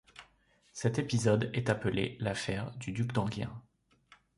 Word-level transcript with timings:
Cet 0.73 0.97
épisode 0.97 1.51
est 1.53 1.69
appelé 1.69 2.17
l'affaire 2.19 2.71
du 2.77 2.91
duc 2.91 3.11
d'Enghien. 3.13 3.53